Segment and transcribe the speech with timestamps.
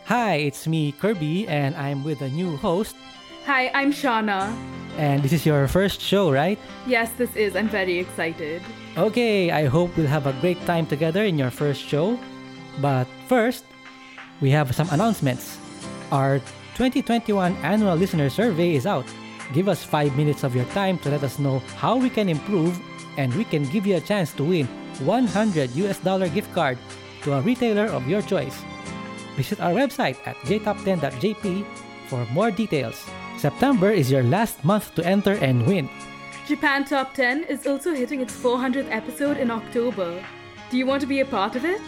[0.05, 2.95] Hi, it's me, Kirby, and I'm with a new host.
[3.45, 4.51] Hi, I'm Shauna.
[4.97, 6.57] And this is your first show, right?
[6.87, 7.55] Yes, this is.
[7.55, 8.63] I'm very excited.
[8.97, 12.17] Okay, I hope we'll have a great time together in your first show.
[12.81, 13.63] But first,
[14.41, 15.59] we have some announcements.
[16.11, 16.41] Our
[16.79, 19.03] 2021 annual listener survey is out.
[19.51, 22.79] Give us 5 minutes of your time to let us know how we can improve
[23.17, 24.65] and we can give you a chance to win
[25.03, 26.77] 100 US dollar gift card
[27.23, 28.63] to a retailer of your choice.
[29.35, 31.65] Visit our website at jtop10.jp
[32.07, 33.03] for more details.
[33.35, 35.89] September is your last month to enter and win.
[36.47, 40.23] Japan Top 10 is also hitting its 400th episode in October.
[40.71, 41.81] Do you want to be a part of it?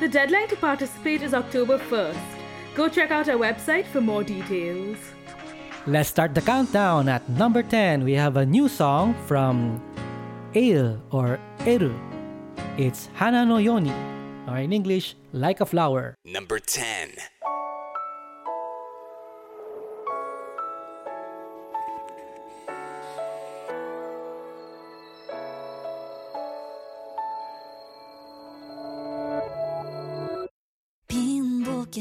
[0.00, 2.33] The deadline to participate is October 1st.
[2.74, 4.98] Go check out our website for more details.
[5.86, 7.08] Let's start the countdown.
[7.08, 9.80] At number 10, we have a new song from
[10.56, 11.94] Eill or Eru.
[12.76, 13.92] It's Hana no Yoni,
[14.48, 16.16] or in English, Like a Flower.
[16.24, 17.14] Number 10.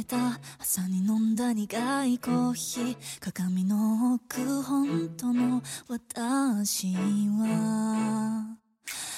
[0.03, 0.39] た。
[0.59, 2.97] 朝に飲んだ苦いコーヒー。
[3.19, 8.57] 鏡の奥本当の私は。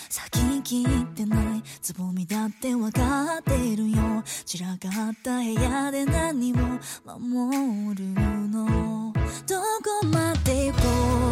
[0.09, 4.23] 先切ってないつぼみだってわかってるよ。
[4.45, 6.55] 散らかった部屋で何を
[7.03, 8.05] 守る
[8.49, 9.11] の？
[9.47, 9.59] ど
[10.01, 10.81] こまで行こ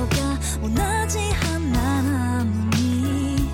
[0.04, 0.16] うか
[0.62, 0.68] 同
[1.08, 3.48] じ花なのに？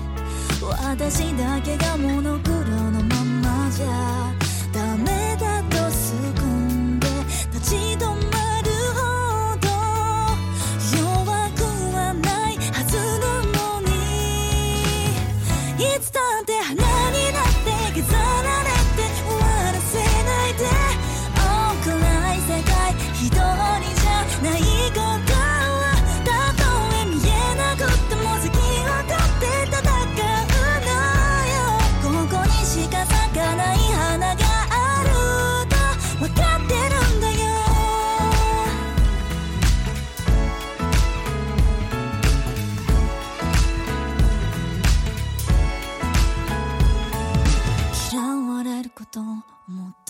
[0.60, 2.56] 私だけがモノクロ
[2.90, 4.29] のままじゃ。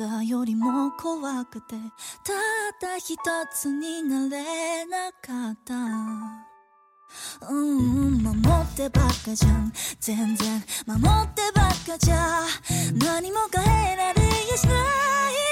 [0.00, 1.74] たよりも怖くて
[2.24, 2.36] たっ
[2.80, 3.18] た一
[3.52, 5.74] つになれなかった。
[7.50, 8.22] うん。
[8.22, 9.70] 守ってばっかじゃん。
[10.00, 12.46] 全然守ってばっかじゃ
[12.94, 15.49] 何も変えられやしない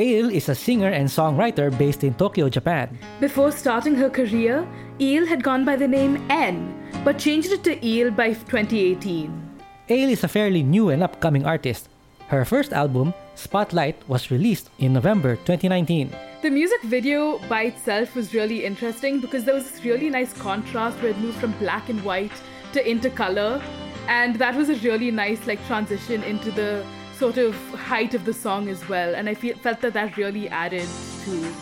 [0.00, 2.96] Eill is a singer and songwriter based in Tokyo, Japan.
[3.18, 4.64] Before starting her career,
[5.00, 6.72] Eill had gone by the name N,
[7.04, 9.58] but changed it to Eill by 2018.
[9.90, 11.88] Eill is a fairly new and upcoming artist.
[12.28, 16.14] Her first album, Spotlight, was released in November 2019.
[16.42, 20.96] The music video by itself was really interesting because there was this really nice contrast
[20.98, 22.38] where it moved from black and white
[22.72, 23.60] to into color,
[24.06, 26.86] and that was a really nice like transition into the
[27.18, 29.14] sort of height of the song as well.
[29.14, 30.88] And I feel, felt that that really added
[31.24, 31.54] to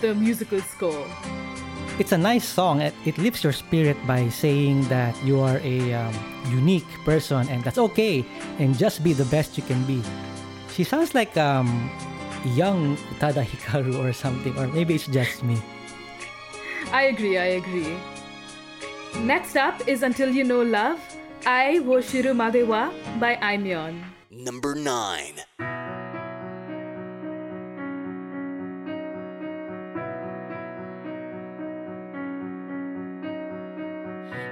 [0.00, 1.06] the musical score.
[1.98, 2.80] It's a nice song.
[2.80, 6.14] It, it lifts your spirit by saying that you are a um,
[6.48, 8.24] unique person and that's okay
[8.58, 10.02] and just be the best you can be.
[10.72, 11.90] She sounds like um,
[12.54, 15.60] young Tada Hikaru or something, or maybe it's just me.
[16.92, 17.96] I agree, I agree.
[19.20, 20.98] Next up is Until You Know Love,
[21.44, 22.90] Ai Wo Shiru Madewa
[23.20, 24.00] by Aimyon.
[24.34, 25.44] Number 9.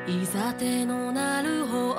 [0.06, 1.96] いざ手のなる方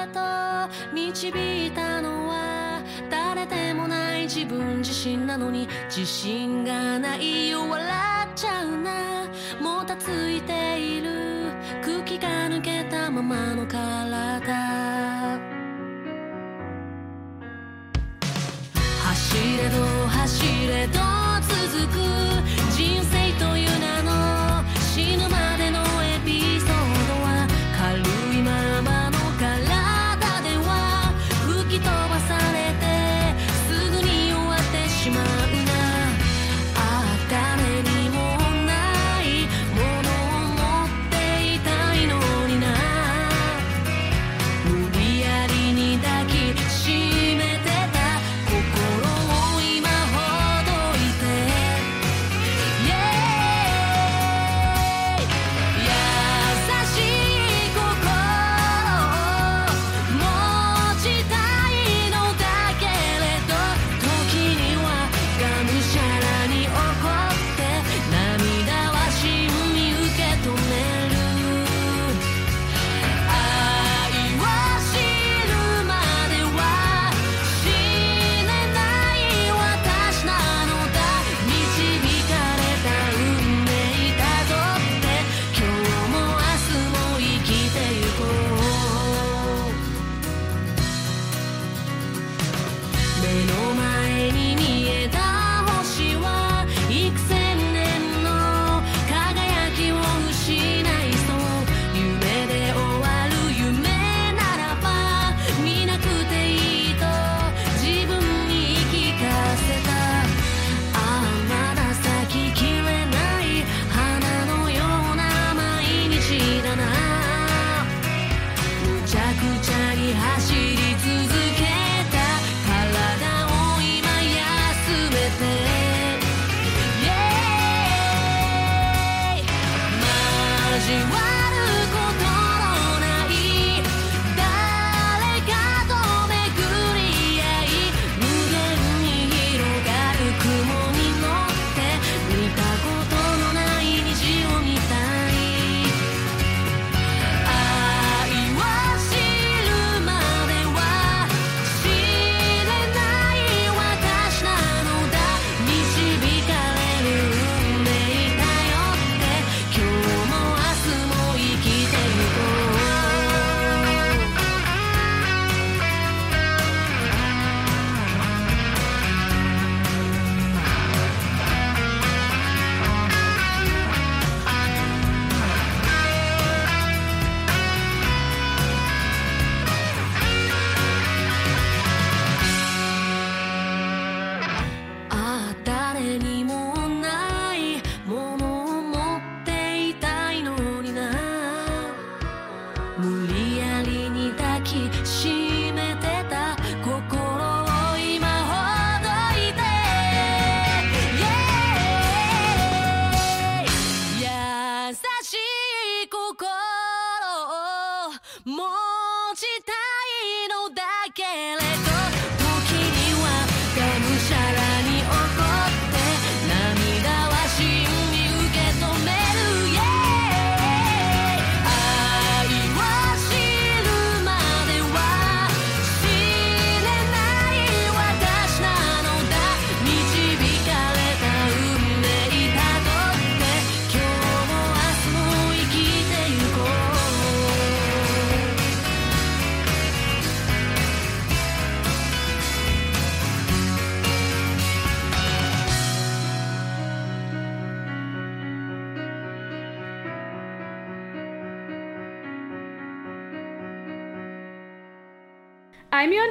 [0.00, 7.86] へと導いたのは誰でもない自分自身なのに自信がないよ笑
[8.26, 9.28] っちゃうな
[9.60, 11.52] もたついている
[11.84, 15.55] 空気が抜けたままの体
[20.26, 21.25] 走れど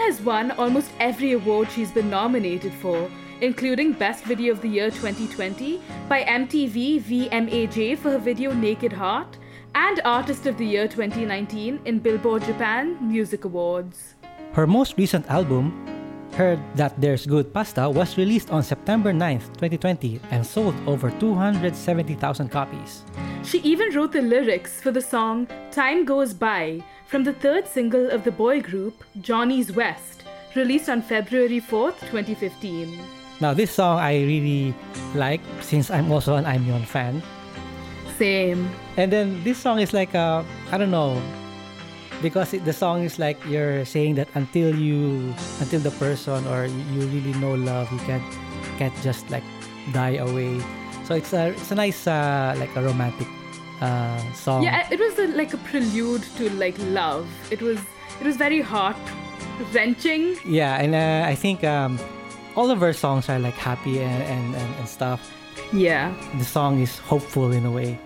[0.05, 3.09] has won almost every award she's been nominated for,
[3.41, 9.39] including Best Video of the Year 2020 by MTV VMAJ for her video Naked Heart,
[9.73, 14.13] and Artist of the Year 2019 in Billboard Japan Music Awards.
[14.53, 15.73] Her most recent album,
[16.33, 22.49] Heard That There's Good Pasta, was released on September 9th, 2020 and sold over 270,000
[22.49, 23.01] copies.
[23.43, 28.09] She even wrote the lyrics for the song Time Goes By from the third single
[28.09, 30.23] of the boy group, Johnny's West,
[30.55, 32.99] released on February 4th, 2015.
[33.41, 34.73] Now, this song I really
[35.13, 37.21] like since I'm also an Aimyon fan.
[38.17, 38.69] Same.
[38.95, 41.21] And then this song is like I don't know
[42.21, 46.65] because it, the song is like you're saying that until you until the person or
[46.65, 48.23] you, you really know love you can't
[48.79, 49.43] can't just like
[49.91, 50.63] die away.
[51.03, 53.27] So it's a it's a nice uh, like a romantic
[53.81, 54.63] uh, song.
[54.63, 57.27] Yeah, it was a, like a prelude to like love.
[57.51, 57.79] It was
[58.19, 58.97] it was very heart
[59.73, 60.37] wrenching.
[60.45, 61.99] Yeah, and uh, I think um,
[62.55, 65.31] all of her songs are like happy and, and, and, and stuff.
[65.73, 66.13] Yeah.
[66.37, 67.99] The song is hopeful in a way.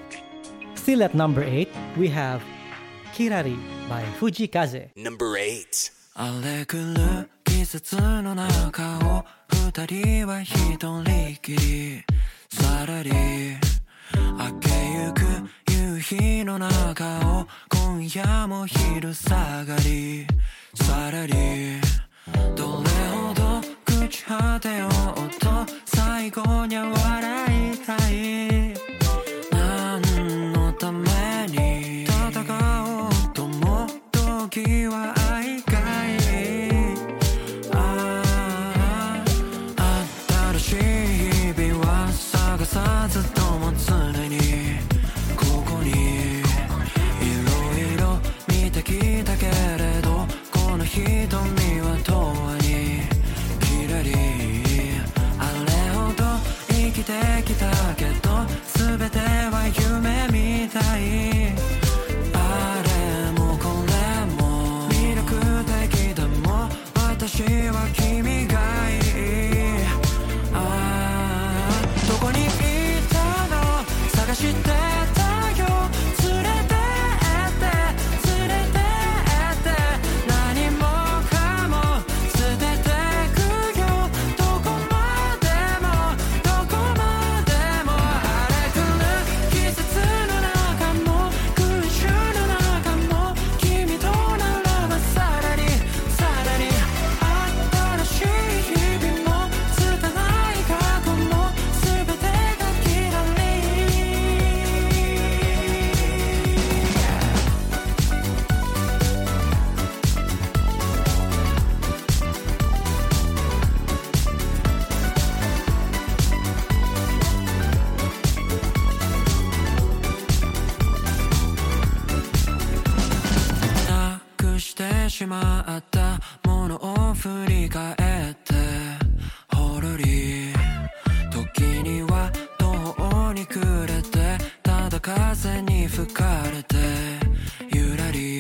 [0.76, 2.42] Still at number eight, we have
[3.14, 3.58] Kirari
[3.90, 4.90] by Fujii Kaze.
[4.96, 5.92] Number eight.
[6.22, 9.26] 荒れ狂う季節の中を
[9.72, 12.04] 二人は一人きり
[12.52, 14.69] さらり明け
[16.50, 17.06] の中
[17.42, 20.26] を今夜も昼下がり。
[20.74, 21.34] さらり
[22.56, 24.90] どれほど朽ち果てよう
[25.40, 25.48] と
[25.86, 28.74] 最後には笑いたい。
[29.52, 31.08] 何のため
[31.50, 32.42] に戦
[33.04, 35.19] おうとも時は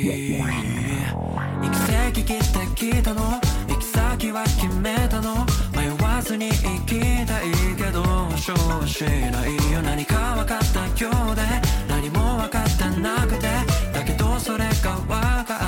[0.01, 2.43] 行き先切って
[2.75, 3.39] きたの？
[3.67, 5.45] 行き先は決めたの？
[5.75, 6.53] 迷わずに行
[6.85, 8.01] きたいけど
[8.31, 9.81] 勝負しないよ。
[9.81, 11.41] 何か分かった今日で？
[11.89, 13.47] 何も分かってなくて？
[13.93, 15.07] だけどそれが分
[15.45, 15.58] か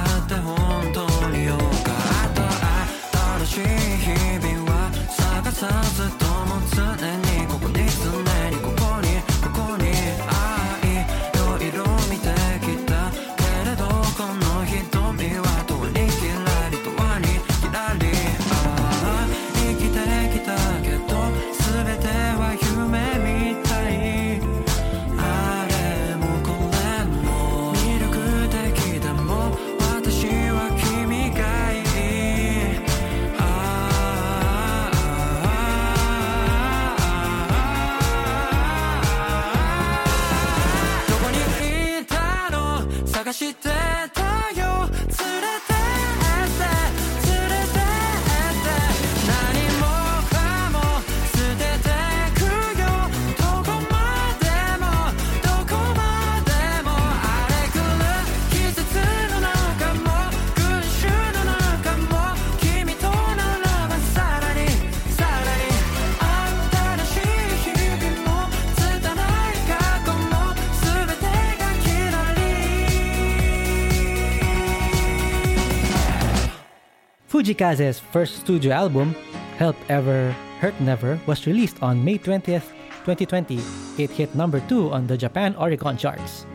[77.52, 79.14] Fujii Kaze's first studio album,
[79.58, 80.32] Help Ever
[80.62, 82.72] Hurt Never, was released on May 20th,
[83.04, 83.60] 2020.
[83.98, 86.46] It hit number 2 on the Japan Oricon charts.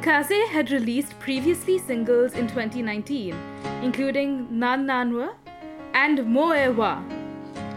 [0.00, 3.34] Kaze had released previously singles in 2019,
[3.82, 5.34] including Nan Nanwa
[5.92, 7.02] and Moe wa.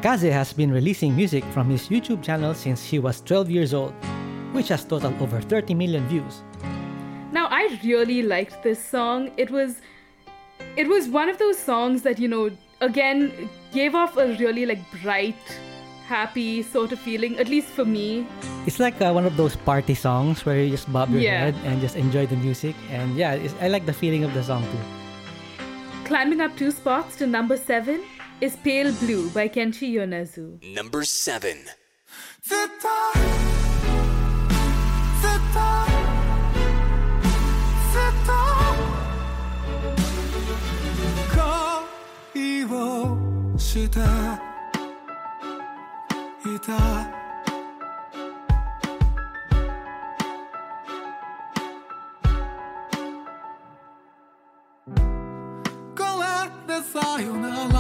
[0.02, 3.94] Kaze has been releasing music from his YouTube channel since he was 12 years old,
[4.54, 6.44] which has totaled over 30 million views.
[7.34, 9.32] Now I really liked this song.
[9.36, 9.82] It was
[10.78, 12.50] it was one of those songs that, you know,
[12.82, 15.36] again gave off a really like bright,
[16.08, 18.26] happy sort of feeling, at least for me.
[18.66, 21.40] It's like uh, one of those party songs where you just bob your Yeah.
[21.52, 22.76] head and just enjoy the music.
[22.90, 26.06] And yeah, it's, I like the feeling of the song too.
[26.06, 28.02] Climbing up two spots to number 7
[28.42, 30.62] is Pale Blue by Kenshi Yonezu.
[30.74, 31.66] Number 7.
[43.58, 44.00] して
[46.46, 46.72] いた？
[55.96, 56.26] これ
[56.68, 57.78] でさよなら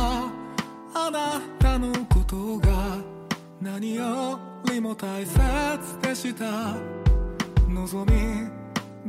[0.94, 2.98] あなたのことが
[3.60, 5.40] 何よりも大切
[6.02, 6.76] でした。
[7.68, 8.48] 望み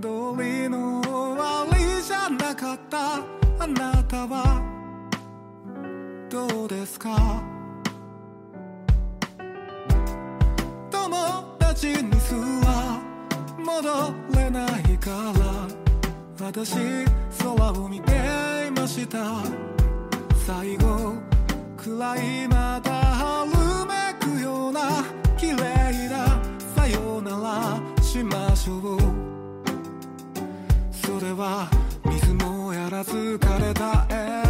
[0.01, 0.09] 通
[0.43, 3.17] りの終わりじゃなかった。
[3.59, 4.72] あなたは
[6.33, 7.43] どうですか？
[10.91, 12.99] 友達にすら
[13.59, 15.43] 戻れないから。
[16.41, 16.75] 私
[17.39, 18.13] 空を見て
[18.67, 19.43] いました。
[20.47, 21.13] 最後
[21.77, 23.51] くらいまた春
[23.85, 25.05] めくような。
[25.37, 26.43] 綺麗な
[26.75, 28.99] さよならしましょう。
[30.91, 31.69] それは
[32.07, 34.42] 水もやらず枯れたエ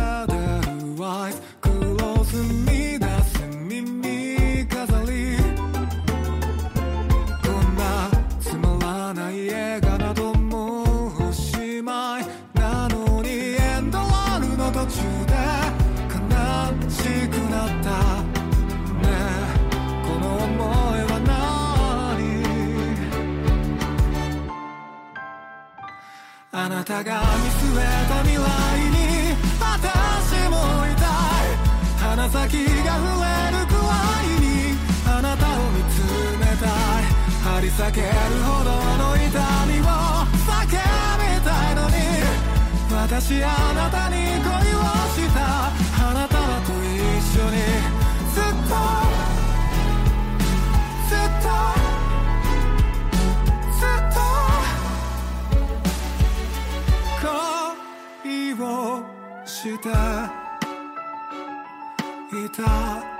[26.82, 31.54] なたが見据えた未来に私もいたい
[31.96, 33.86] 鼻先が触れるくら
[34.18, 34.74] いに
[35.06, 36.02] あなたを見つ
[36.40, 37.04] めたい
[37.44, 38.08] 張り裂ける
[38.42, 39.30] ほどの痛
[39.70, 39.84] みを
[40.42, 41.94] 叫びたいのに
[42.90, 44.82] 私あなたに恋を
[45.14, 45.70] した。
[46.04, 48.01] あなたらと一緒に。
[59.62, 60.32] した。
[62.32, 63.11] いた。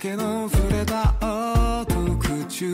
[0.00, 1.12] 酒の触れた
[1.82, 2.66] 音口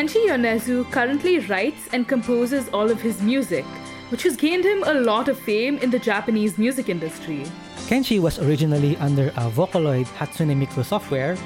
[0.00, 3.66] Kenshi Yonezu currently writes and composes all of his music,
[4.08, 7.44] which has gained him a lot of fame in the Japanese music industry.
[7.86, 11.36] Kenshi was originally under a Vocaloid Hatsune Miku software,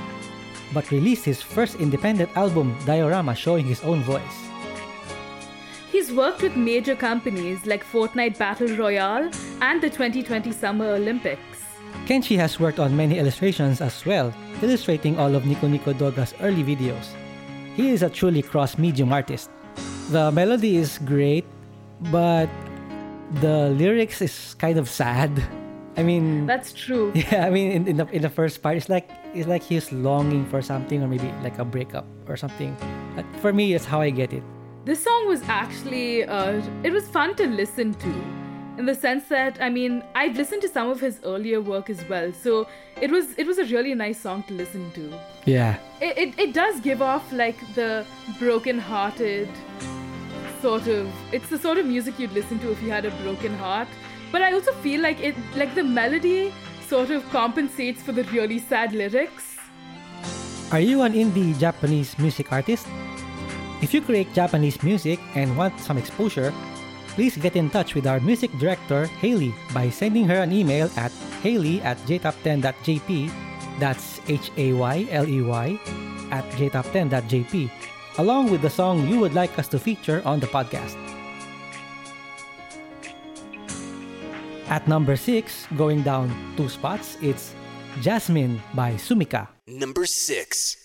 [0.73, 4.39] but released his first independent album, Diorama, showing his own voice.
[5.91, 11.59] He's worked with major companies like Fortnite Battle Royale and the 2020 Summer Olympics.
[12.07, 16.63] Kenshi has worked on many illustrations as well, illustrating all of Nico Nico Doga's early
[16.63, 17.17] videos.
[17.75, 19.51] He is a truly cross-medium artist.
[20.11, 21.45] The melody is great,
[22.13, 22.49] but
[23.41, 25.31] the lyrics is kind of sad.
[25.97, 27.13] I mean, That's true.
[27.15, 29.91] yeah, I mean, in, in the in the first part, it's like it's like he's
[29.93, 32.77] longing for something, or maybe like a breakup or something.
[33.41, 34.43] For me, that's how I get it.
[34.85, 38.44] This song was actually, uh, it was fun to listen to.
[38.77, 42.07] In the sense that, I mean, I'd listened to some of his earlier work as
[42.09, 42.67] well, so
[43.01, 45.13] it was it was a really nice song to listen to.
[45.47, 48.05] Yeah, It, it, it does give off like the
[48.41, 49.49] broken-hearted
[50.61, 51.09] sort of.
[51.33, 53.87] It's the sort of music you'd listen to if you had a broken heart.
[54.33, 56.53] But I also feel like it, like the melody,
[56.89, 59.57] sort of compensates for the really sad lyrics.
[60.73, 62.89] Are you an indie Japanese music artist?
[63.83, 66.53] If you create Japanese music and want some exposure,
[67.15, 71.13] please get in touch with our music director, Hayley, by sending her an email at
[71.43, 73.31] hayley at jtop10.jp.
[73.79, 75.79] That's H A Y L E Y
[76.31, 77.71] at jtop10.jp,
[78.19, 80.99] along with the song you would like us to feature on the podcast.
[84.69, 87.55] At number 6, going down two spots, it's
[88.01, 89.49] Jasmine by Sumika.
[89.69, 90.84] Number 6.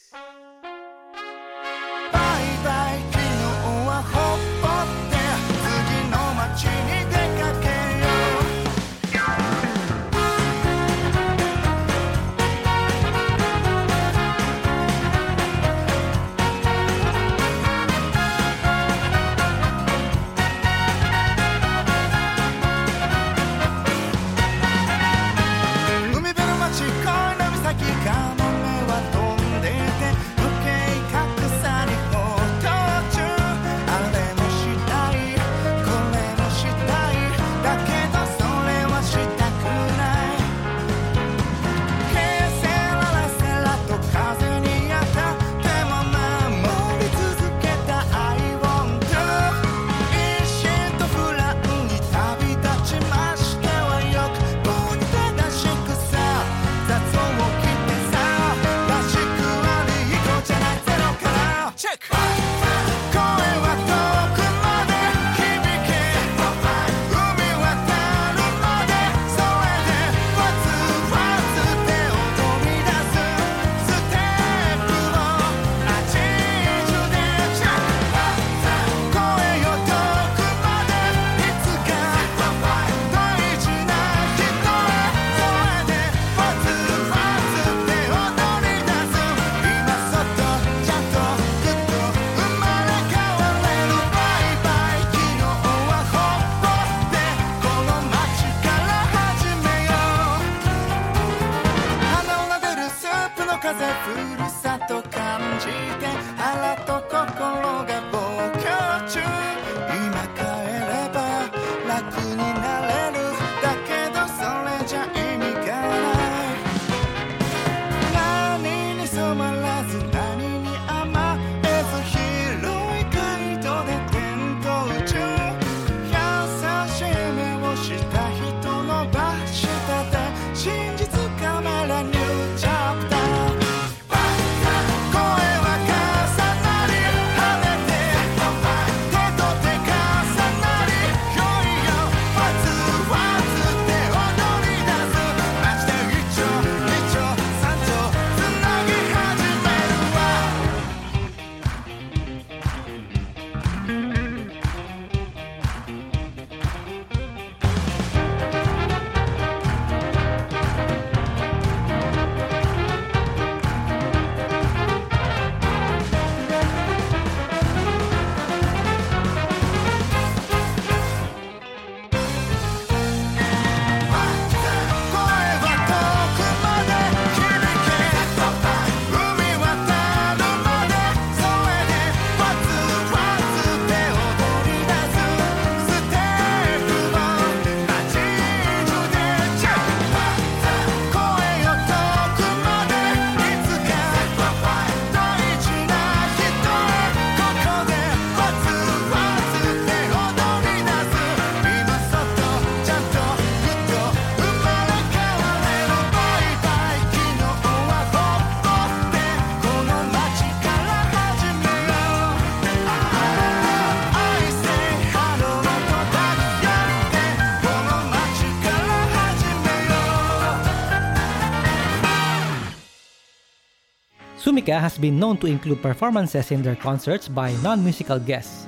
[224.69, 228.67] Sumika has been known to include performances in their concerts by non musical guests,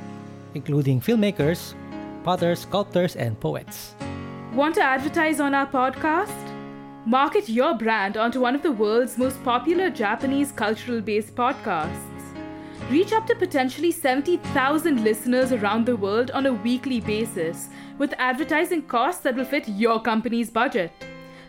[0.55, 1.75] including filmmakers,
[2.23, 3.93] potters, sculptors, and poets.
[4.53, 6.33] Want to advertise on our podcast?
[7.05, 12.07] Market your brand onto one of the world's most popular Japanese cultural based podcasts.
[12.89, 18.81] Reach up to potentially 70,000 listeners around the world on a weekly basis with advertising
[18.87, 20.91] costs that will fit your company's budget.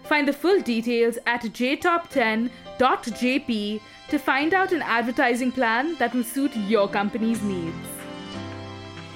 [0.05, 3.81] Find the full details at jtop10.jp
[4.13, 7.89] to find out an advertising plan that will suit your company's needs.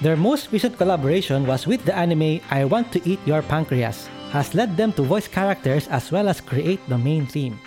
[0.01, 4.55] Their most recent collaboration was with the anime I Want to Eat Your Pancreas, has
[4.55, 7.59] led them to voice characters as well as create the main theme.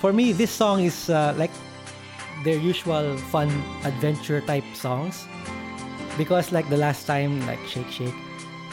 [0.00, 1.54] For me, this song is uh, like
[2.42, 3.50] their usual fun
[3.84, 5.26] adventure type songs
[6.18, 8.18] because like the last time like Shake Shake,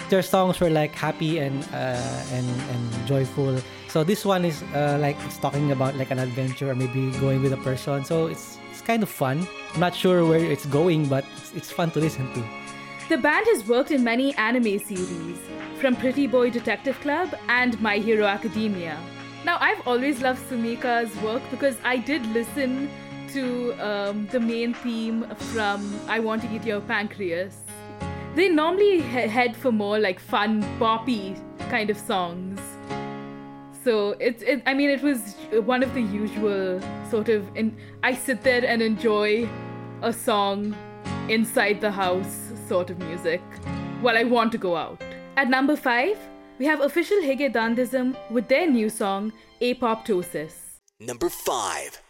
[0.10, 3.62] their songs were like happy and uh, and and joyful.
[3.96, 7.42] So this one is uh, like it's talking about like an adventure or maybe going
[7.42, 8.04] with a person.
[8.04, 9.48] So it's it's kind of fun.
[9.74, 12.44] I'm not sure where it's going, but it's, it's fun to listen to.
[13.08, 15.40] The band has worked in many anime series,
[15.80, 18.98] from Pretty Boy Detective Club and My Hero Academia.
[19.46, 22.90] Now, I've always loved Sumika's work because I did listen
[23.30, 27.62] to um, the main theme from I Want to Eat Your Pancreas.
[28.36, 31.38] They normally he- head for more like fun, poppy
[31.70, 32.60] kind of songs.
[33.86, 37.48] So it's, it, I mean, it was one of the usual sort of.
[38.02, 39.48] I sit there and enjoy
[40.02, 40.76] a song
[41.30, 43.42] inside the house sort of music
[44.02, 45.04] while I want to go out.
[45.38, 46.18] At number five,
[46.58, 50.80] we have official Hige Dandism with their new song Apoptosis.
[51.00, 52.05] Number 5.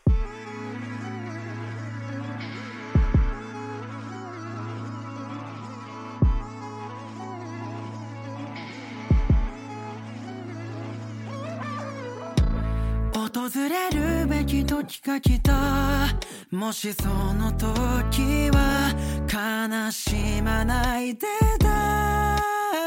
[13.36, 16.08] 訪れるべき時が来た。
[16.52, 18.96] もしその時は
[19.28, 21.28] 悲しまないで
[21.60, 22.38] ダ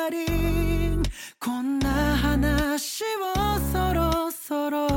[0.09, 1.03] ーリン
[1.39, 4.89] こんな話をそろそろ。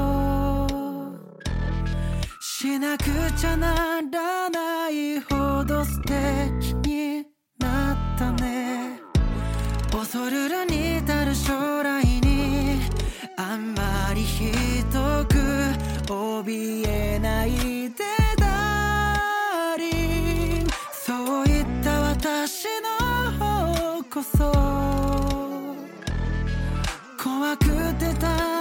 [2.40, 3.04] しなく
[3.38, 7.26] ちゃならないほど素敵に
[7.60, 9.02] なったね。
[9.92, 12.80] 恐るるに至る将来に。
[13.36, 13.81] あんま
[16.12, 17.52] 怯えない
[17.92, 18.04] で
[18.38, 24.52] ダーリンそういった私の方こそ。
[27.24, 28.61] 怖くてた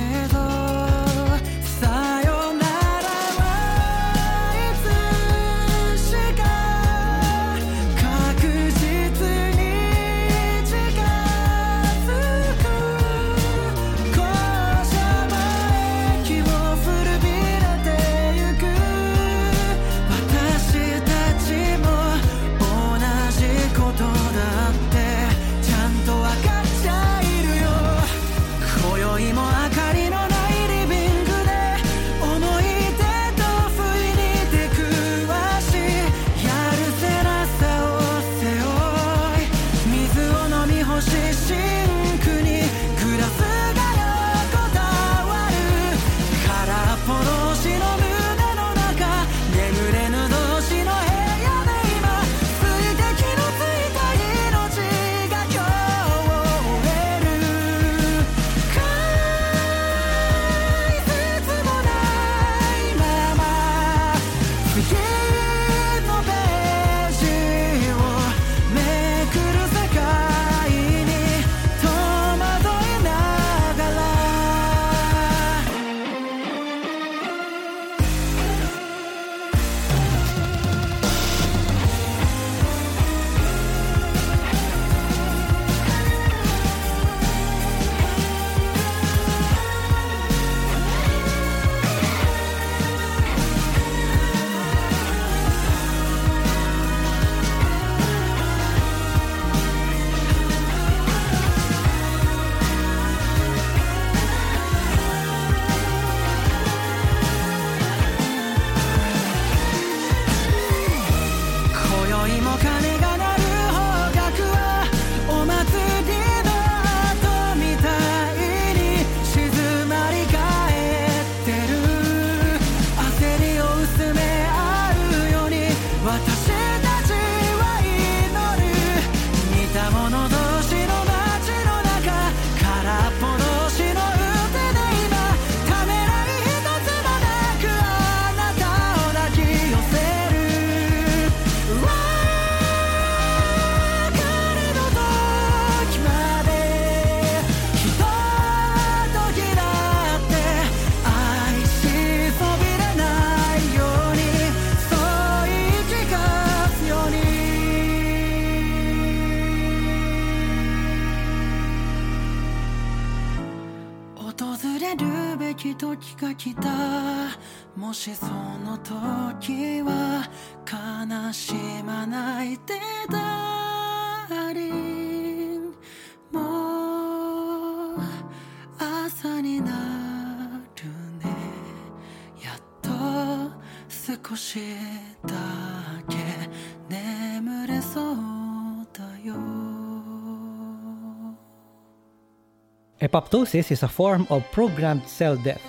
[193.11, 195.61] Apoptosis is a form of programmed cell death.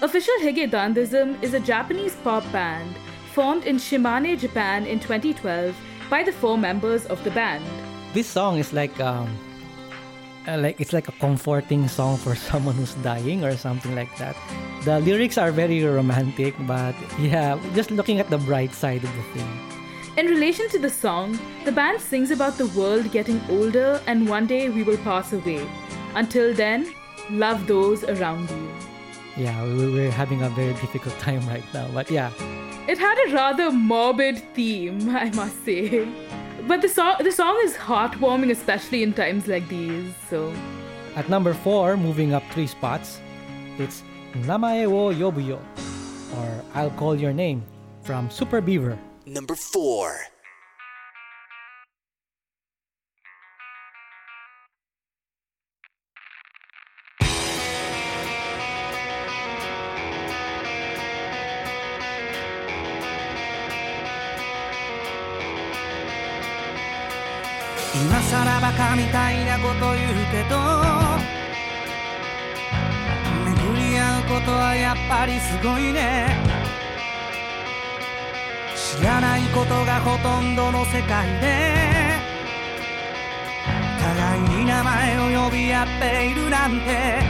[0.00, 2.96] Official Hige Dandism is a Japanese pop band
[3.34, 5.76] formed in Shimane, Japan in 2012
[6.08, 7.62] by the four members of the band.
[8.14, 9.28] This song is like um
[10.48, 14.36] uh, like it's like a comforting song for someone who's dying or something like that.
[14.84, 19.24] The lyrics are very romantic, but yeah, just looking at the bright side of the
[19.34, 19.52] thing.
[20.16, 24.46] In relation to the song, the band sings about the world getting older and one
[24.46, 25.60] day we will pass away.
[26.16, 26.94] Until then,
[27.30, 28.70] love those around you.
[29.36, 32.30] Yeah, we, we're having a very difficult time right now, but yeah.
[32.88, 36.08] It had a rather morbid theme, I must say.
[36.66, 40.14] But the song the song is heartwarming, especially in times like these.
[40.30, 40.52] So
[41.14, 43.20] At number four, moving up three spots,
[43.78, 44.02] it's
[44.48, 45.60] Namae wo yobuyo,
[46.36, 47.62] or I'll Call Your Name,
[48.02, 48.98] from Super Beaver.
[49.26, 50.16] Number 4.
[68.16, 70.56] 今さらバカみたいなこと言うけど
[73.44, 76.34] 巡り合うことはやっぱりすごいね。
[78.74, 82.14] 知らないことがほとんどの世界で
[84.00, 87.20] 互いに名前を呼び合っているなんて。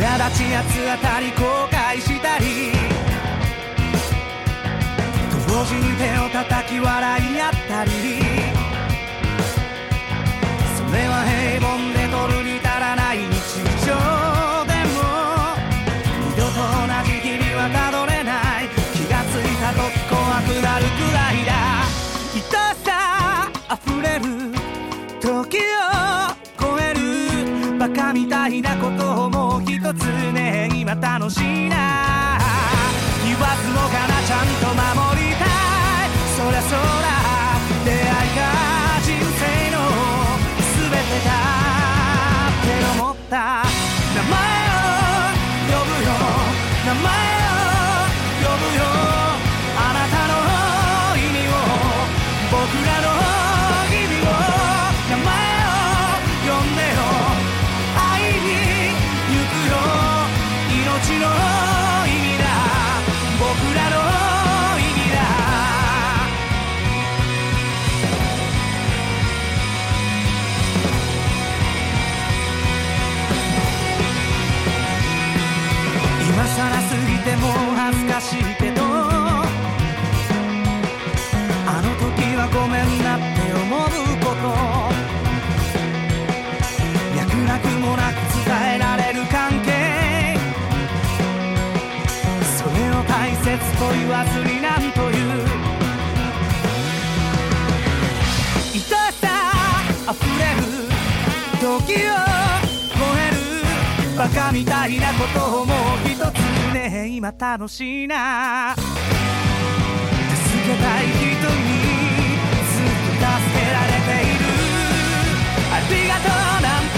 [0.00, 2.93] 苛立ちやつ当たり後悔したり
[5.54, 7.90] 同時に手を叩き笑い合ったり
[10.74, 13.94] それは平凡で取るに足らない日常
[14.66, 14.98] でも
[16.26, 21.54] 二度と同じ日々はたどれない気がついた時怖くなるくらいだ
[22.34, 22.42] 愛
[22.82, 24.50] さ溢れる
[25.20, 32.40] 時を超えるバカみたいなことをもう一つね今楽しいな
[33.24, 35.13] 言わずもがなちゃんと守りたいそりゃそうだ
[37.84, 38.02] 出会い
[38.36, 38.40] が
[39.02, 39.78] 人生の
[40.60, 41.30] 全てだ
[42.48, 42.68] って
[42.98, 43.36] 思った。
[44.14, 44.82] 名前を
[45.70, 46.08] 呼ぶよ。
[46.86, 47.58] 名前を
[48.42, 48.82] 呼ぶよ。
[49.76, 50.34] あなたの
[51.18, 51.50] 意味を。
[52.50, 53.13] 僕らの
[101.84, 102.00] 時を超
[103.20, 103.36] える
[104.16, 106.22] バカみたいなことをもう一つ
[106.72, 108.74] ね今楽しいな。
[108.74, 108.84] 助
[110.64, 111.36] けたい人に
[112.72, 112.88] ずっ
[113.20, 114.42] と助けられている。
[115.72, 116.32] ありがとう
[116.62, 116.96] なんて。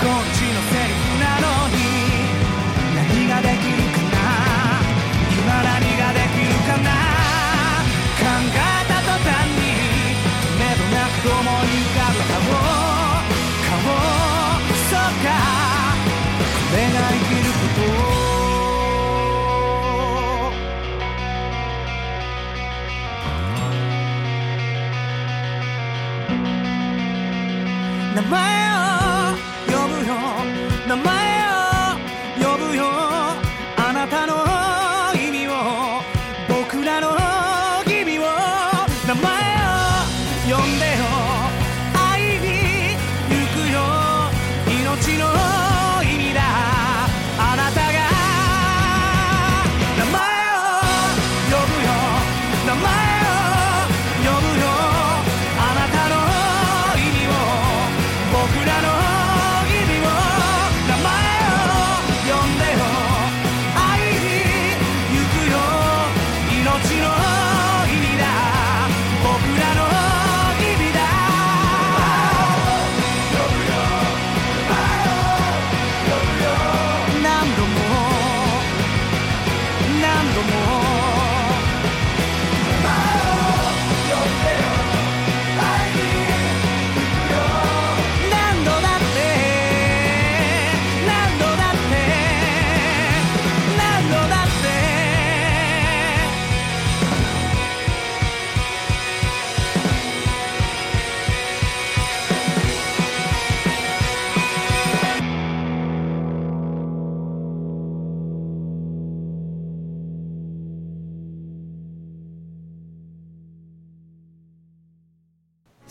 [0.00, 1.76] こっちのセリフなのに。
[2.94, 4.16] 何ができるかな。
[5.32, 6.90] 今何ができるかな。
[8.20, 9.58] 考えた途端に
[10.58, 11.55] 目どなく思い
[17.00, 18.05] が生きること名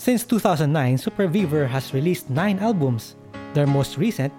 [0.05, 3.15] Since 2009, Super Beaver has released nine albums.
[3.55, 4.31] Their most recent,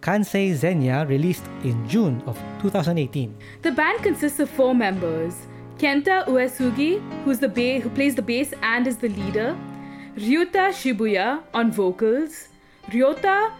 [0.00, 3.32] Kansei Zenya, released in June of 2018.
[3.62, 5.46] The band consists of four members
[5.78, 9.56] Kenta Uesugi, who's the ba- who plays the bass and is the leader,
[10.16, 12.48] Ryuta Shibuya on vocals,
[12.90, 13.52] Ryota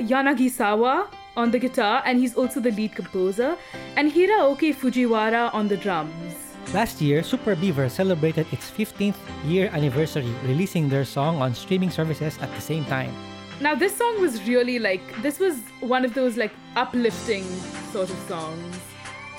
[0.00, 3.56] Yanagisawa on the guitar, and he's also the lead composer,
[3.94, 6.49] and Hiroaki Fujiwara on the drums.
[6.72, 12.38] Last year, Super Beaver celebrated its 15th year anniversary, releasing their song on streaming services
[12.40, 13.12] at the same time.
[13.60, 17.44] Now, this song was really like, this was one of those like uplifting
[17.92, 18.78] sort of songs.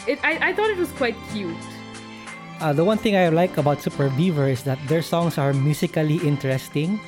[0.08, 1.56] It, I, I thought it was quite cute.
[2.60, 6.18] Uh, the one thing I like about Super Beaver is that their songs are musically
[6.18, 7.00] interesting.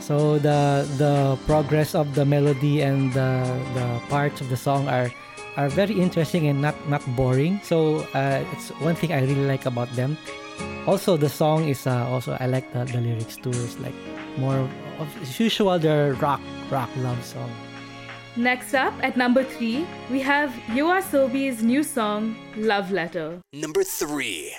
[0.00, 3.44] So the the progress of the melody and the,
[3.74, 5.12] the parts of the song are
[5.58, 7.60] are very interesting and not not boring.
[7.62, 10.16] So uh, it's one thing I really like about them.
[10.86, 13.50] Also, the song is uh, also I like the, the lyrics too.
[13.50, 13.94] It's like
[14.38, 14.56] more
[15.02, 15.78] of, as usual.
[15.78, 16.40] Their rock
[16.70, 17.50] rock love song.
[18.36, 23.42] Next up at number three, we have Yoasobi's new song Love Letter.
[23.52, 24.54] Number three.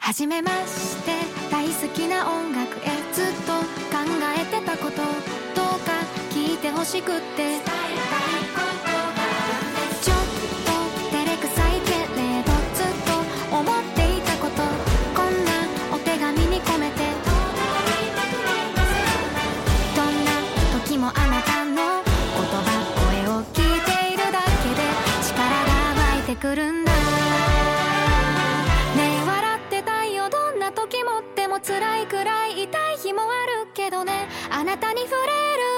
[0.00, 1.12] はじめまして
[1.50, 3.52] 大好きな音楽へずっと
[3.92, 3.98] 考
[4.38, 5.92] えてたことどうか
[6.30, 7.58] 聞いてほしくて
[31.78, 33.24] 辛いくらい痛い日もあ
[33.62, 34.26] るけどね。
[34.50, 35.77] あなたに触れる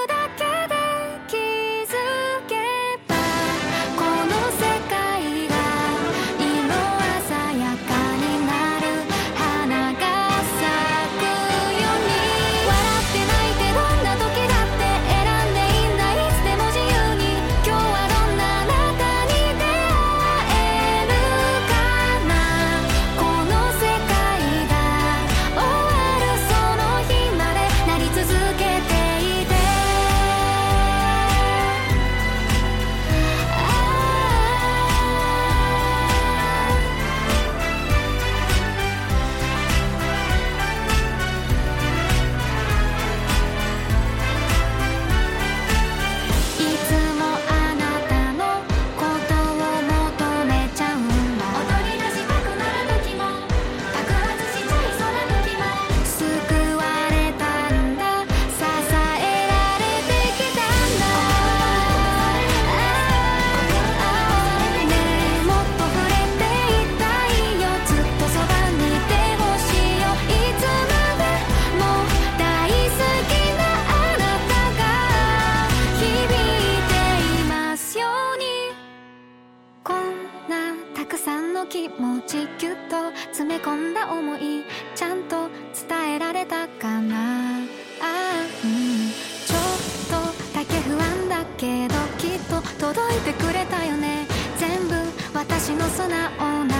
[80.51, 85.47] なたくさんの気持ちぎゅっと詰め込んだ思いちゃんと
[85.87, 87.59] 伝えられたかな。
[88.01, 89.11] あーうん
[89.47, 89.61] ちょっ
[90.09, 94.27] とだけ不安だけどきっと届いてくれたよね。
[94.57, 94.95] 全部
[95.33, 96.75] 私の素直な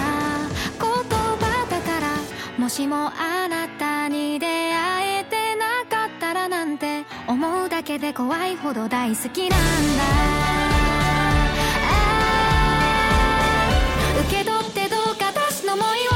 [0.78, 2.18] 言葉だから
[2.58, 9.58] もしもあなたに出会えてなかったらなんて思うだけで怖いほど大好きなん
[9.96, 10.61] だ。
[15.72, 16.11] 思いを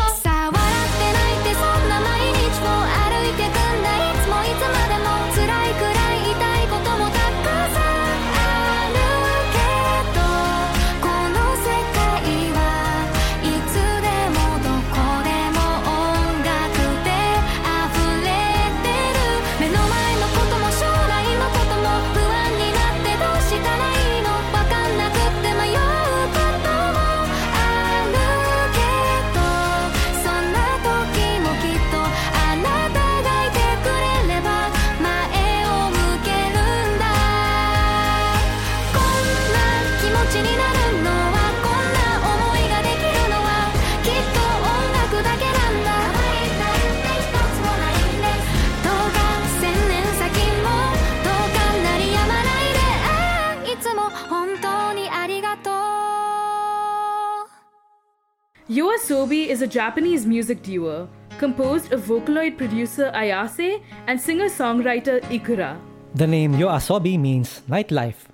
[59.06, 65.78] Yoasobi is a Japanese music duo composed of Vocaloid producer Ayase and singer songwriter Ikura.
[66.16, 68.26] The name Yoasobi means nightlife.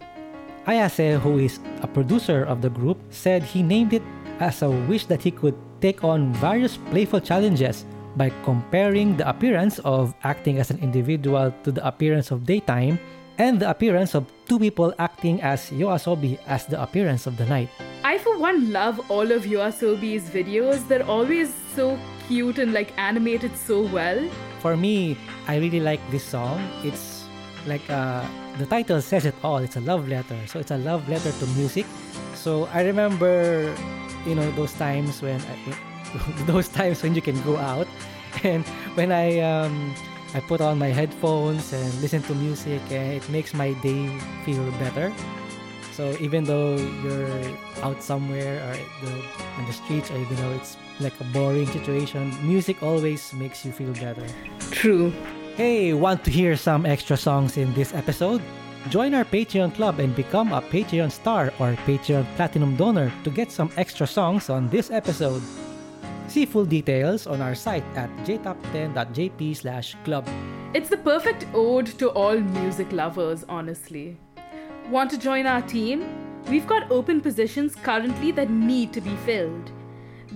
[0.64, 4.03] Ayase, who is a producer of the group, said he named it
[4.41, 7.85] as a wish that he could take on various playful challenges
[8.16, 12.99] by comparing the appearance of acting as an individual to the appearance of daytime
[13.39, 17.68] and the appearance of two people acting as Yoasobi as the appearance of the night.
[18.05, 20.87] I, for one, love all of Yoasobi's videos.
[20.89, 24.20] They're always so cute and like animated so well.
[24.61, 25.16] For me,
[25.49, 26.61] I really like this song.
[26.85, 27.24] It's
[27.66, 28.24] like uh,
[28.59, 29.59] the title says it all.
[29.59, 30.39] It's a love letter.
[30.47, 31.87] So it's a love letter to music.
[32.35, 33.74] So I remember,
[34.26, 35.57] you know, those times when I,
[36.47, 37.87] those times when you can go out,
[38.43, 39.95] and when I um,
[40.35, 44.09] I put on my headphones and listen to music, and it makes my day
[44.45, 45.12] feel better.
[45.93, 49.12] So even though you're out somewhere or the,
[49.59, 53.72] on the streets, or you know it's like a boring situation, music always makes you
[53.72, 54.26] feel better.
[54.70, 55.12] True.
[55.57, 58.41] Hey, want to hear some extra songs in this episode?
[58.89, 63.53] Join our Patreon club and become a Patreon star or Patreon platinum donor to get
[63.53, 65.43] some extra songs on this episode.
[66.33, 70.26] See full details on our site at jtop10.jp slash club.
[70.72, 74.16] It's the perfect ode to all music lovers, honestly.
[74.89, 76.07] Want to join our team?
[76.49, 79.70] We've got open positions currently that need to be filled.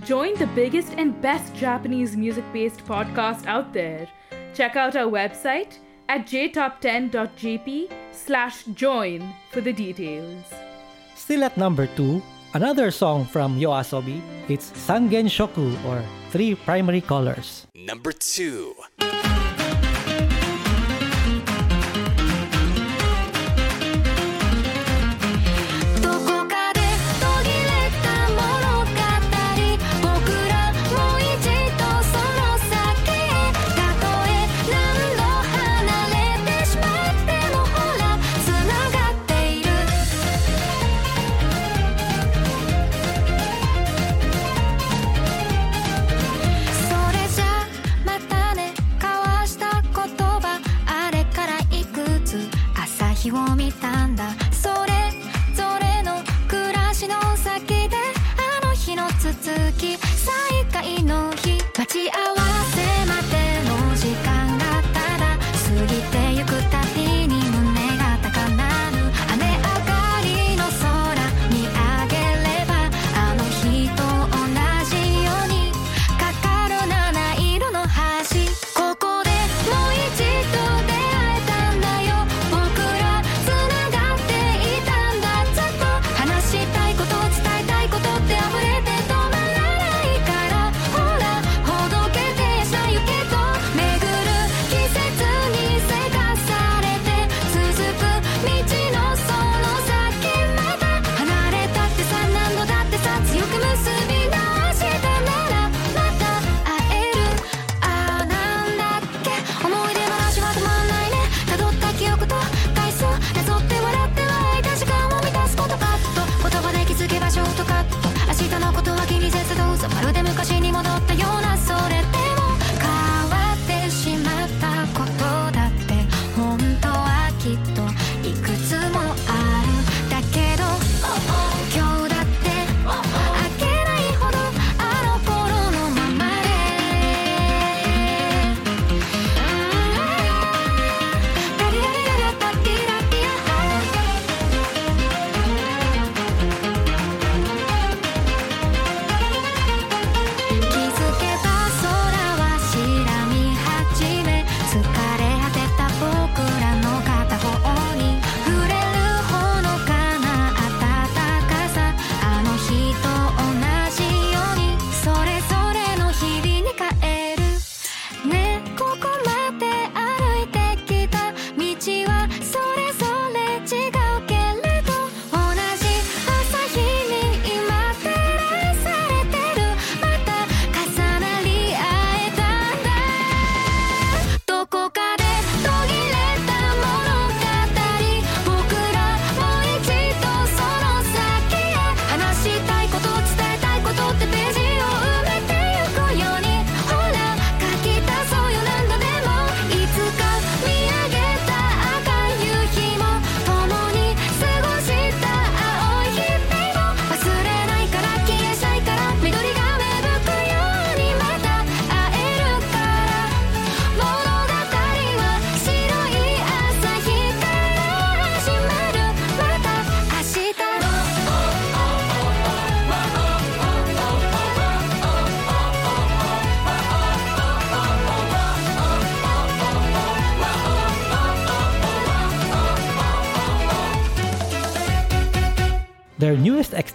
[0.05, 4.07] Join the biggest and best Japanese music based podcast out there.
[4.53, 5.79] Check out our website
[6.09, 10.45] at jtop10.jp slash join for the details.
[11.15, 12.21] Still at number 2,
[12.57, 14.19] another song from Yoasobi.
[14.49, 16.01] It's Sangen Shoku or
[16.31, 17.67] Three Primary Colors.
[17.75, 18.73] Number 2.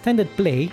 [0.03, 0.67] Extended play,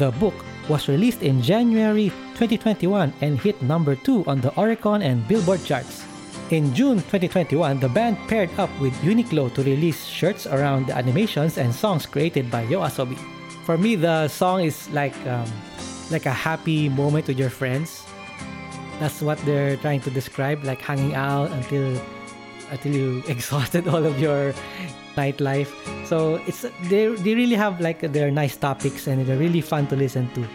[0.00, 0.32] The Book,
[0.66, 2.08] was released in January
[2.40, 6.08] 2021 and hit number 2 on the Oricon and Billboard charts.
[6.48, 11.58] In June 2021, the band paired up with Uniqlo to release shirts around the animations
[11.58, 13.20] and songs created by Yoasobi.
[13.68, 15.44] For me, the song is like um,
[16.10, 18.08] like a happy moment with your friends.
[18.98, 22.00] That's what they're trying to describe, like hanging out until
[22.72, 24.56] until you exhausted all of your
[25.16, 25.70] nightlife.
[26.06, 29.96] So it's they they really have like their nice topics and they're really fun to
[29.96, 30.46] listen to.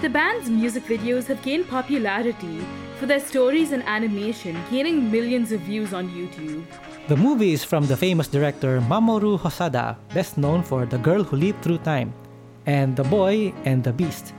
[0.00, 2.64] The band's music videos have gained popularity
[2.98, 6.64] for their stories and animation, gaining millions of views on YouTube.
[7.08, 11.36] The movie is from the famous director Mamoru Hosoda, best known for The Girl Who
[11.36, 12.12] Leaped Through Time
[12.66, 14.34] and The Boy and the Beast.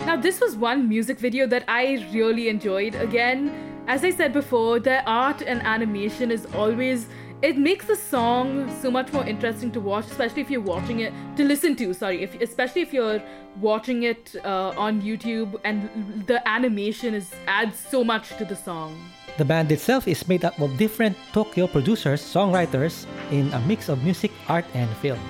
[0.00, 2.94] Now, this was one music video that I really enjoyed.
[2.94, 3.52] Again,
[3.86, 7.06] as I said before, their art and animation is always.
[7.42, 11.12] It makes the song so much more interesting to watch, especially if you're watching it
[11.36, 11.92] to listen to.
[11.92, 13.22] Sorry, if especially if you're
[13.60, 18.96] watching it uh, on YouTube, and the animation is adds so much to the song.
[19.36, 24.02] The band itself is made up of different Tokyo producers, songwriters in a mix of
[24.02, 25.20] music, art, and film.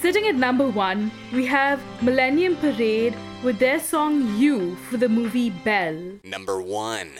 [0.00, 5.50] Sitting at number one, we have Millennium Parade with their song You for the movie
[5.50, 6.20] Belle.
[6.24, 7.10] Number 1.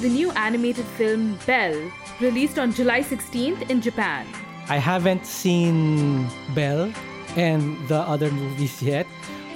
[0.00, 4.26] The new animated film Belle, released on July 16th in Japan.
[4.66, 6.90] I haven't seen Belle
[7.36, 9.06] and the other movies yet,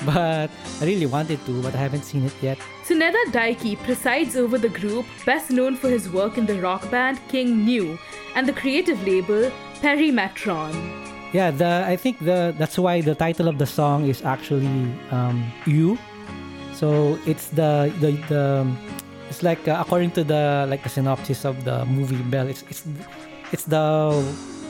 [0.04, 2.58] but I really wanted to, but I haven't seen it yet.
[2.84, 7.18] Tsuneta Daiki presides over the group, best known for his work in the rock band
[7.28, 7.96] King Gnu
[8.34, 10.74] and the creative label Perimetron.
[11.32, 15.50] Yeah, the I think the that's why the title of the song is actually um,
[15.64, 15.96] "You."
[16.74, 18.66] So it's the the the
[19.28, 22.82] it's like uh, according to the like the synopsis of the movie Belle, It's it's
[23.52, 24.22] it's the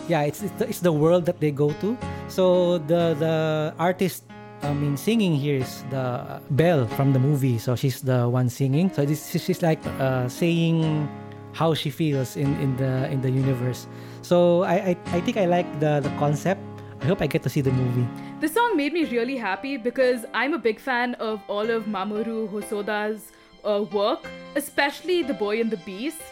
[0.09, 1.96] yeah it's it's the, it's the world that they go to.
[2.28, 4.24] So the the artist
[4.62, 7.59] I mean singing here is the Belle from the movie.
[7.59, 8.90] So she's the one singing.
[8.92, 11.09] So this she's like uh, saying
[11.52, 13.86] how she feels in, in the in the universe.
[14.22, 16.61] So I, I I think I like the the concept.
[17.02, 18.09] I hope I get to see the movie.
[18.40, 22.48] The song made me really happy because I'm a big fan of all of Mamoru
[22.48, 23.34] Hosoda's
[23.64, 26.22] uh, work, especially The Boy and the Beast.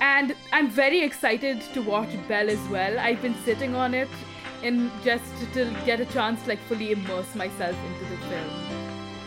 [0.00, 2.98] And I'm very excited to watch Belle as well.
[2.98, 4.08] I've been sitting on it
[4.62, 8.50] and just to get a chance to like fully immerse myself into the film.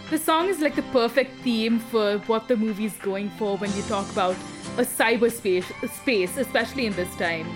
[0.09, 3.81] The song is like the perfect theme for what the movie's going for when you
[3.83, 4.35] talk about
[4.77, 7.47] a cyberspace space, especially in this time.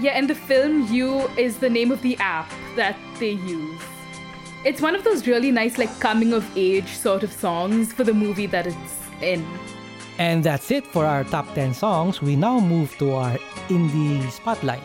[0.00, 3.80] Yeah, in the film, You is the name of the app that they use.
[4.64, 8.14] It's one of those really nice, like, coming of age sort of songs for the
[8.14, 9.46] movie that it's in.
[10.18, 12.20] And that's it for our top 10 songs.
[12.20, 13.38] We now move to our
[13.68, 14.82] indie spotlight.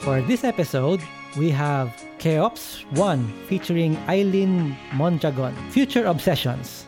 [0.00, 1.00] For this episode,
[1.36, 6.85] we have Cheops 1 featuring Eileen Mondragon, Future Obsessions.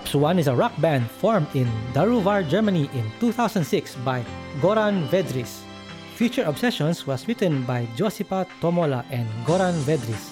[0.00, 4.24] Cheops One is a rock band formed in Daruvar, Germany in 2006 by
[4.60, 5.60] Goran Vedris.
[6.14, 10.30] Future Obsessions was written by Josipa Tomola and Goran Vedris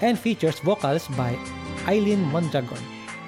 [0.00, 1.36] and features vocals by
[1.86, 2.78] Eileen Mondragon.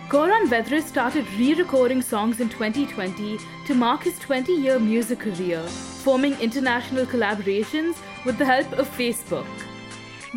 [0.09, 5.63] Goran Vedris started re-recording songs in 2020 to mark his 20-year music career,
[6.05, 9.47] forming international collaborations with the help of Facebook.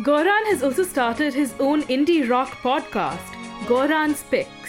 [0.04, 3.34] Goran has also started his own indie rock podcast,
[3.66, 4.59] Goran's Picks.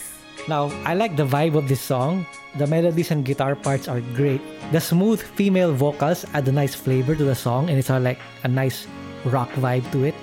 [0.47, 2.25] Now, I like the vibe of this song.
[2.57, 4.41] The melodies and guitar parts are great.
[4.71, 8.19] The smooth female vocals add a nice flavor to the song, and it's all like
[8.43, 8.87] a nice
[9.25, 10.15] rock vibe to it.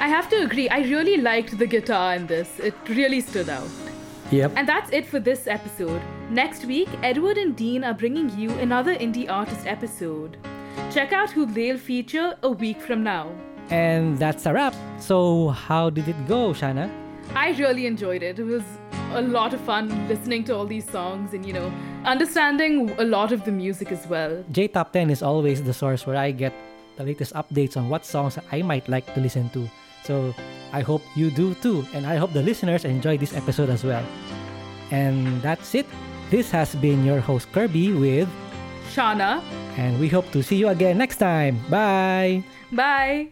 [0.00, 2.58] I have to agree, I really liked the guitar in this.
[2.58, 3.68] It really stood out.
[4.30, 4.52] Yep.
[4.56, 6.00] And that's it for this episode.
[6.30, 10.38] Next week, Edward and Dean are bringing you another indie artist episode.
[10.90, 13.30] Check out who they'll feature a week from now.
[13.68, 14.74] And that's a wrap.
[14.98, 16.90] So, how did it go, Shana?
[17.34, 18.38] I really enjoyed it.
[18.38, 18.62] It was
[19.12, 21.72] a lot of fun listening to all these songs and, you know,
[22.04, 24.44] understanding a lot of the music as well.
[24.50, 26.52] J Top 10 is always the source where I get
[26.96, 29.68] the latest updates on what songs I might like to listen to.
[30.04, 30.34] So,
[30.72, 34.04] I hope you do too, and I hope the listeners enjoy this episode as well.
[34.90, 35.86] And that's it.
[36.30, 38.28] This has been your host Kirby with,
[38.94, 39.42] Shana,
[39.76, 41.60] and we hope to see you again next time.
[41.68, 42.42] Bye!
[42.72, 43.28] bye.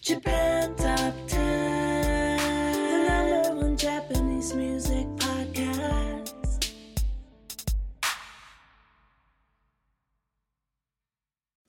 [0.00, 1.45] Japan Top 10,